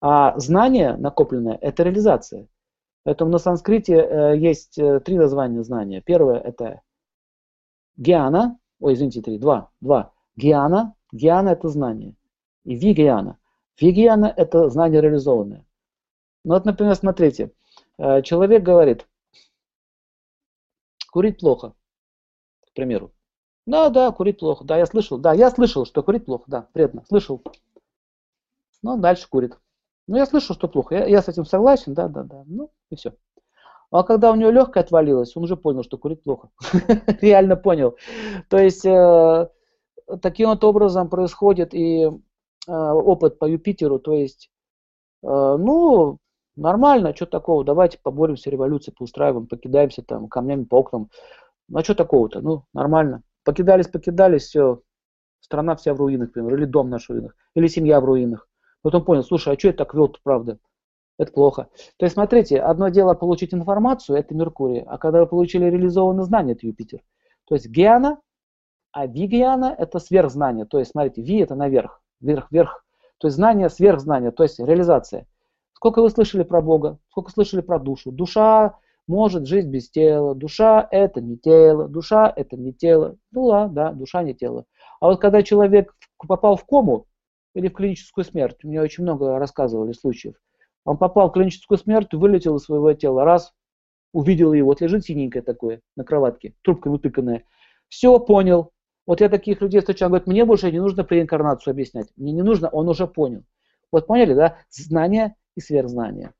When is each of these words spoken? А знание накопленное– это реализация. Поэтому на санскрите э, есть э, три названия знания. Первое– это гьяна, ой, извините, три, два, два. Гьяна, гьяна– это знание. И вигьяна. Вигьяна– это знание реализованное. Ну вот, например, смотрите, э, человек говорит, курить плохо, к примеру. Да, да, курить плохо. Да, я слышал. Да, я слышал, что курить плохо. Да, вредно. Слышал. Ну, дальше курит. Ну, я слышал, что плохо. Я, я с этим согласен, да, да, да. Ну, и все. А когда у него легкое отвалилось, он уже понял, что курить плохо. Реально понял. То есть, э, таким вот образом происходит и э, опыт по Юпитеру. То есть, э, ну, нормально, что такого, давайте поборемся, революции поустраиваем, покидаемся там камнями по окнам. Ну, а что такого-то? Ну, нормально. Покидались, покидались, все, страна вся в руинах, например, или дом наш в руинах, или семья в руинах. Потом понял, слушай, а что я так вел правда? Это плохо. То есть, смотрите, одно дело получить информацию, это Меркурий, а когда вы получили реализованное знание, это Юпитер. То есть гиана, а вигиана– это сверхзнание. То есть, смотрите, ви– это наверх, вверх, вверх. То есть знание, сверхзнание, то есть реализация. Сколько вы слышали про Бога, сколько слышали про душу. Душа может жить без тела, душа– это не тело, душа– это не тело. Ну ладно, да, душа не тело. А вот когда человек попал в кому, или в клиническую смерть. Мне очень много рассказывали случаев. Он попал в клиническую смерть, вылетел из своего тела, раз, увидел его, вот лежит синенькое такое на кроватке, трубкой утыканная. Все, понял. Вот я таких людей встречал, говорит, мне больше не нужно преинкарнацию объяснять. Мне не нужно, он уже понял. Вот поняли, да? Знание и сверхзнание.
А 0.00 0.38
знание 0.38 0.96
накопленное– 0.96 1.58
это 1.60 1.82
реализация. 1.82 2.48
Поэтому 3.02 3.30
на 3.30 3.38
санскрите 3.38 3.94
э, 3.94 4.36
есть 4.38 4.78
э, 4.78 5.00
три 5.00 5.18
названия 5.18 5.62
знания. 5.62 6.00
Первое– 6.00 6.38
это 6.40 6.80
гьяна, 7.96 8.58
ой, 8.78 8.94
извините, 8.94 9.20
три, 9.20 9.38
два, 9.38 9.70
два. 9.80 10.12
Гьяна, 10.36 10.94
гьяна– 11.12 11.48
это 11.50 11.68
знание. 11.68 12.14
И 12.64 12.74
вигьяна. 12.74 13.38
Вигьяна– 13.78 14.32
это 14.36 14.70
знание 14.70 15.00
реализованное. 15.00 15.66
Ну 16.44 16.54
вот, 16.54 16.64
например, 16.64 16.94
смотрите, 16.94 17.52
э, 17.98 18.22
человек 18.22 18.62
говорит, 18.62 19.06
курить 21.10 21.38
плохо, 21.40 21.74
к 22.66 22.72
примеру. 22.74 23.12
Да, 23.66 23.90
да, 23.90 24.10
курить 24.12 24.38
плохо. 24.38 24.64
Да, 24.64 24.78
я 24.78 24.86
слышал. 24.86 25.18
Да, 25.18 25.34
я 25.34 25.50
слышал, 25.50 25.84
что 25.84 26.02
курить 26.02 26.24
плохо. 26.24 26.44
Да, 26.46 26.68
вредно. 26.72 27.04
Слышал. 27.06 27.42
Ну, 28.82 28.96
дальше 28.98 29.28
курит. 29.28 29.58
Ну, 30.10 30.16
я 30.16 30.26
слышал, 30.26 30.56
что 30.56 30.66
плохо. 30.66 30.96
Я, 30.96 31.06
я 31.06 31.22
с 31.22 31.28
этим 31.28 31.44
согласен, 31.44 31.94
да, 31.94 32.08
да, 32.08 32.24
да. 32.24 32.42
Ну, 32.46 32.72
и 32.90 32.96
все. 32.96 33.12
А 33.92 34.02
когда 34.02 34.32
у 34.32 34.34
него 34.34 34.50
легкое 34.50 34.82
отвалилось, 34.82 35.36
он 35.36 35.44
уже 35.44 35.56
понял, 35.56 35.84
что 35.84 35.98
курить 35.98 36.24
плохо. 36.24 36.50
Реально 37.20 37.54
понял. 37.54 37.96
То 38.48 38.58
есть, 38.58 38.84
э, 38.84 39.48
таким 40.20 40.48
вот 40.48 40.64
образом 40.64 41.08
происходит 41.08 41.74
и 41.74 42.06
э, 42.06 42.10
опыт 42.66 43.38
по 43.38 43.44
Юпитеру. 43.48 44.00
То 44.00 44.14
есть, 44.14 44.50
э, 45.22 45.28
ну, 45.28 46.18
нормально, 46.56 47.14
что 47.14 47.26
такого, 47.26 47.62
давайте 47.64 48.00
поборемся, 48.02 48.50
революции 48.50 48.90
поустраиваем, 48.90 49.46
покидаемся 49.46 50.02
там 50.02 50.26
камнями 50.26 50.64
по 50.64 50.80
окнам. 50.80 51.08
Ну, 51.68 51.78
а 51.78 51.84
что 51.84 51.94
такого-то? 51.94 52.40
Ну, 52.40 52.64
нормально. 52.72 53.22
Покидались, 53.44 53.86
покидались, 53.86 54.48
все, 54.48 54.82
страна 55.38 55.76
вся 55.76 55.94
в 55.94 55.98
руинах, 55.98 56.30
например, 56.30 56.54
или 56.56 56.64
дом 56.64 56.90
наш 56.90 57.06
в 57.06 57.10
руинах, 57.10 57.36
или 57.54 57.68
семья 57.68 58.00
в 58.00 58.04
руинах. 58.04 58.48
Потом 58.82 59.04
понял, 59.04 59.22
слушай, 59.22 59.54
а 59.54 59.58
что 59.58 59.68
я 59.68 59.74
так 59.74 59.94
вел 59.94 60.14
правда? 60.22 60.58
Это 61.18 61.32
плохо. 61.32 61.68
То 61.98 62.06
есть, 62.06 62.14
смотрите, 62.14 62.60
одно 62.60 62.88
дело 62.88 63.14
получить 63.14 63.52
информацию, 63.52 64.16
это 64.16 64.34
Меркурий, 64.34 64.82
а 64.86 64.96
когда 64.96 65.20
вы 65.20 65.26
получили 65.26 65.66
реализованное 65.66 66.24
знание, 66.24 66.54
это 66.54 66.66
Юпитер. 66.66 67.02
То 67.44 67.54
есть 67.54 67.68
гиана, 67.68 68.20
а 68.92 69.06
вигиана– 69.06 69.74
это 69.78 69.98
сверхзнание. 69.98 70.64
То 70.64 70.78
есть, 70.78 70.92
смотрите, 70.92 71.22
ви– 71.22 71.38
это 71.42 71.54
наверх, 71.54 72.02
вверх, 72.20 72.50
вверх. 72.50 72.84
То 73.18 73.26
есть 73.26 73.36
знание, 73.36 73.68
сверхзнание, 73.68 74.30
то 74.30 74.44
есть 74.44 74.58
реализация. 74.58 75.26
Сколько 75.74 76.00
вы 76.00 76.10
слышали 76.10 76.42
про 76.42 76.62
Бога, 76.62 76.98
сколько 77.10 77.30
слышали 77.30 77.60
про 77.60 77.78
душу. 77.78 78.12
Душа 78.12 78.78
может 79.06 79.46
жить 79.46 79.66
без 79.66 79.90
тела, 79.90 80.34
душа– 80.34 80.86
это 80.90 81.20
не 81.20 81.36
тело, 81.36 81.86
душа– 81.88 82.32
это 82.36 82.56
не 82.56 82.72
тело. 82.72 83.16
Ну 83.30 83.44
ладно, 83.44 83.74
да, 83.74 83.92
душа 83.92 84.22
не 84.22 84.34
тело. 84.34 84.64
А 85.00 85.08
вот 85.08 85.20
когда 85.20 85.42
человек 85.42 85.94
попал 86.26 86.56
в 86.56 86.64
кому, 86.64 87.06
или 87.54 87.68
в 87.68 87.74
клиническую 87.74 88.24
смерть. 88.24 88.62
Мне 88.62 88.80
очень 88.80 89.02
много 89.02 89.38
рассказывали 89.38 89.92
случаев. 89.92 90.34
Он 90.84 90.96
попал 90.96 91.30
в 91.30 91.32
клиническую 91.32 91.78
смерть, 91.78 92.12
вылетел 92.12 92.56
из 92.56 92.64
своего 92.64 92.92
тела, 92.92 93.24
раз, 93.24 93.52
увидел 94.12 94.52
его, 94.52 94.68
вот 94.68 94.80
лежит 94.80 95.04
синенькое 95.04 95.42
такое 95.42 95.80
на 95.96 96.04
кроватке, 96.04 96.54
трубкой 96.62 96.92
утыканная. 96.92 97.44
Все, 97.88 98.18
понял. 98.18 98.72
Вот 99.06 99.20
я 99.20 99.28
таких 99.28 99.60
людей 99.60 99.80
встречал, 99.80 100.08
говорит, 100.08 100.26
мне 100.26 100.44
больше 100.44 100.70
не 100.70 100.78
нужно 100.78 101.04
преинкарнацию 101.04 101.72
объяснять. 101.72 102.08
Мне 102.16 102.32
не 102.32 102.42
нужно, 102.42 102.68
он 102.68 102.88
уже 102.88 103.06
понял. 103.06 103.44
Вот 103.90 104.06
поняли, 104.06 104.34
да? 104.34 104.56
Знание 104.70 105.34
и 105.56 105.60
сверхзнание. 105.60 106.28